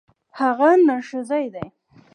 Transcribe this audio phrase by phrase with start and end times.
[0.39, 1.67] هغه نرښځی دی.